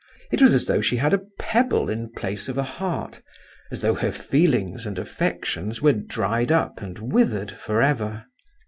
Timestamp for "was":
0.41-0.55